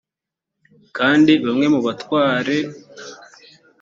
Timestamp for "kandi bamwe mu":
0.97-1.79